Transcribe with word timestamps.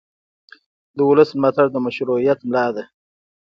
د 0.97 0.99
ولس 1.09 1.29
ملاتړ 1.39 1.67
د 1.71 1.77
مشروعیت 1.85 2.39
ملا 2.49 2.67
ده 2.75 2.83